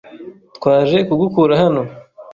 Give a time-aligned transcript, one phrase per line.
[0.55, 1.81] Twaje kugukura hano.